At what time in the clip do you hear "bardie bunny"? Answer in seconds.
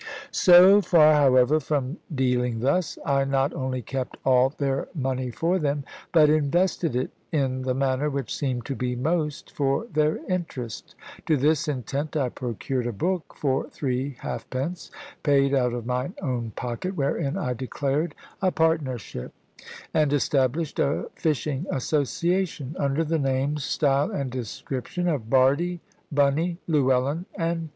25.29-26.57